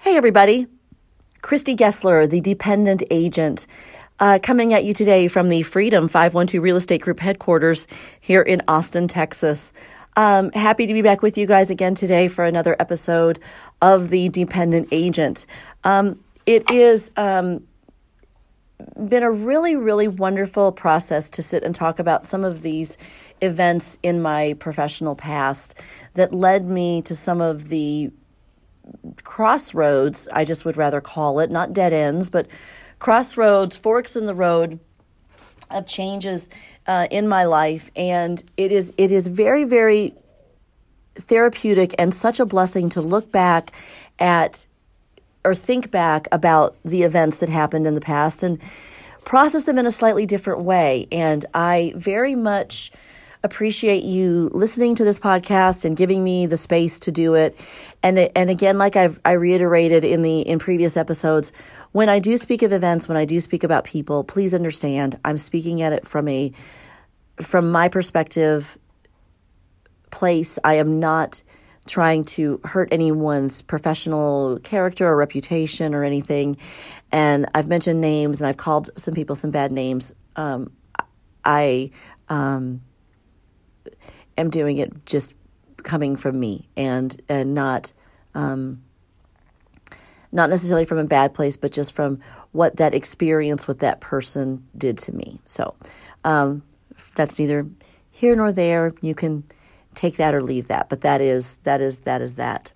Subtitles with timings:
[0.00, 0.68] Hey, everybody.
[1.42, 3.66] Christy Gessler, the dependent agent,
[4.20, 7.88] uh, coming at you today from the Freedom 512 Real Estate Group headquarters
[8.20, 9.72] here in Austin, Texas.
[10.16, 13.40] Um, happy to be back with you guys again today for another episode
[13.82, 15.46] of the Dependent Agent.
[15.82, 17.66] Um, it is um,
[18.96, 22.98] been a really, really wonderful process to sit and talk about some of these
[23.40, 25.82] events in my professional past
[26.14, 28.12] that led me to some of the
[29.24, 32.46] crossroads, I just would rather call it, not dead ends, but
[32.98, 34.78] crossroads, forks in the road
[35.70, 36.48] of changes
[36.86, 37.90] uh, in my life.
[37.94, 40.14] And it is, it is very, very
[41.14, 43.70] therapeutic and such a blessing to look back
[44.18, 44.66] at
[45.44, 48.60] or think back about the events that happened in the past and
[49.24, 51.06] process them in a slightly different way.
[51.12, 52.90] And I very much
[53.42, 57.58] appreciate you listening to this podcast and giving me the space to do it.
[58.02, 61.52] And and again, like I've I reiterated in the in previous episodes,
[61.92, 65.36] when I do speak of events, when I do speak about people, please understand I'm
[65.36, 66.52] speaking at it from a
[67.40, 68.78] from my perspective
[70.10, 70.58] place.
[70.64, 71.42] I am not
[71.86, 76.56] trying to hurt anyone's professional character or reputation or anything.
[77.10, 80.14] And I've mentioned names and I've called some people some bad names.
[80.36, 80.70] Um,
[81.44, 81.90] I
[82.28, 82.82] um,
[84.40, 85.34] am doing it just
[85.82, 87.92] coming from me and and not
[88.34, 88.82] um,
[90.30, 92.20] not necessarily from a bad place, but just from
[92.52, 95.40] what that experience with that person did to me.
[95.46, 95.74] So
[96.24, 96.62] um,
[97.16, 97.66] that's neither
[98.10, 98.90] here nor there.
[99.00, 99.44] You can
[99.94, 102.72] take that or leave that, but that is that is that is that.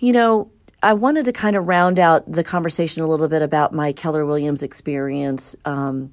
[0.00, 0.50] You know,
[0.82, 4.24] I wanted to kind of round out the conversation a little bit about my Keller
[4.24, 6.10] Williams experience um,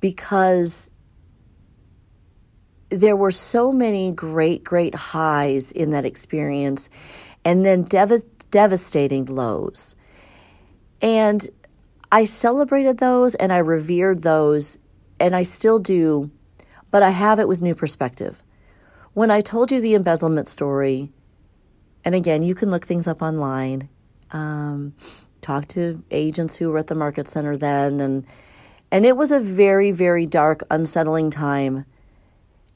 [0.00, 0.90] because
[2.90, 6.88] there were so many great, great highs in that experience
[7.44, 9.94] and then dev- devastating lows.
[11.02, 11.46] And
[12.10, 14.78] I celebrated those and I revered those,
[15.20, 16.30] and I still do,
[16.90, 18.42] but I have it with new perspective.
[19.12, 21.12] When I told you the embezzlement story,
[22.04, 23.88] and again, you can look things up online,
[24.30, 24.94] um,
[25.40, 28.26] talk to agents who were at the market center then, and
[28.90, 31.84] and it was a very, very dark, unsettling time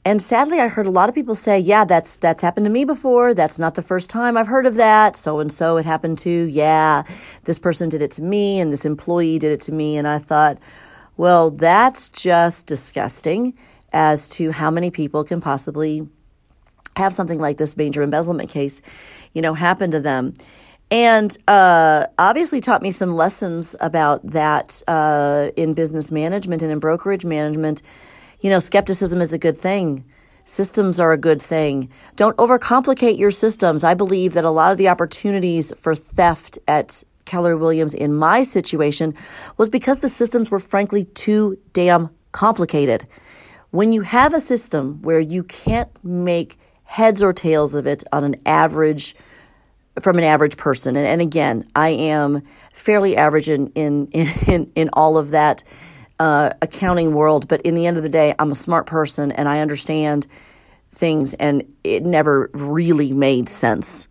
[0.05, 2.85] and sadly, I heard a lot of people say, "Yeah, that's that's happened to me
[2.85, 3.33] before.
[3.33, 5.15] That's not the first time I've heard of that.
[5.15, 6.29] So and so it happened to.
[6.29, 7.03] Yeah,
[7.45, 10.17] this person did it to me, and this employee did it to me." And I
[10.19, 10.57] thought,
[11.15, 13.53] well, that's just disgusting
[13.91, 16.07] as to how many people can possibly
[16.95, 18.81] have something like this major embezzlement case,
[19.33, 20.33] you know, happen to them.
[20.91, 26.79] And uh, obviously taught me some lessons about that uh, in business management and in
[26.79, 27.81] brokerage management
[28.43, 30.03] you know, skepticism is a good thing.
[30.43, 31.89] Systems are a good thing.
[32.17, 33.85] Don't overcomplicate your systems.
[33.85, 38.43] I believe that a lot of the opportunities for theft at Keller Williams in my
[38.43, 39.13] situation
[39.57, 43.05] was because the systems were frankly too damn complicated.
[43.71, 48.25] When you have a system where you can't make heads or tails of it on
[48.25, 49.15] an average
[50.01, 54.89] from an average person and, and again i am fairly average in, in in in
[54.93, 55.63] all of that
[56.19, 59.47] uh, accounting world, but in the end of the day, I'm a smart person and
[59.49, 60.27] I understand
[60.89, 64.07] things, and it never really made sense.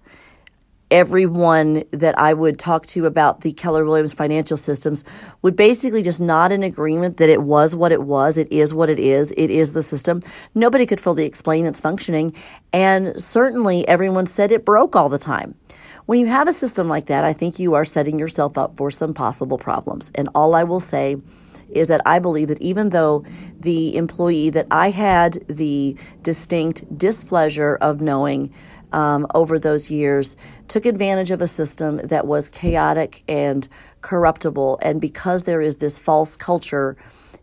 [0.90, 5.04] Everyone that I would talk to about the Keller Williams financial systems
[5.40, 8.36] would basically just nod in agreement that it was what it was.
[8.36, 9.32] It is what it is.
[9.38, 10.20] It is the system.
[10.54, 12.34] Nobody could fully explain its functioning.
[12.74, 15.54] And certainly everyone said it broke all the time.
[16.04, 18.90] When you have a system like that, I think you are setting yourself up for
[18.90, 20.12] some possible problems.
[20.14, 21.16] And all I will say
[21.74, 23.24] is that I believe that even though
[23.58, 28.52] the employee that I had the distinct displeasure of knowing
[28.92, 30.36] um, over those years
[30.68, 33.66] took advantage of a system that was chaotic and
[34.00, 36.96] corruptible, and because there is this false culture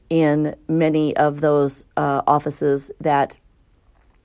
[0.09, 3.37] in many of those uh, offices that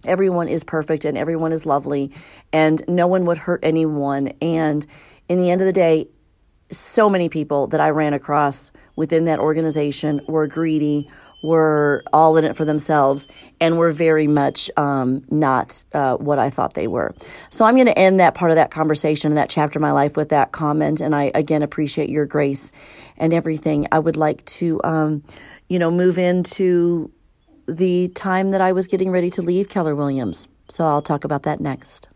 [0.06, 2.12] everyone is perfect and everyone is lovely
[2.52, 4.28] and no one would hurt anyone.
[4.40, 4.86] And
[5.28, 6.08] in the end of the day
[6.78, 11.10] so many people that I ran across within that organization were greedy,
[11.42, 13.28] were all in it for themselves,
[13.60, 17.14] and were very much um, not uh, what I thought they were.
[17.50, 19.92] So I'm going to end that part of that conversation and that chapter of my
[19.92, 21.00] life with that comment.
[21.00, 22.72] And I again appreciate your grace
[23.16, 23.86] and everything.
[23.92, 25.22] I would like to, um,
[25.68, 27.10] you know, move into
[27.66, 30.48] the time that I was getting ready to leave Keller Williams.
[30.68, 32.08] So I'll talk about that next.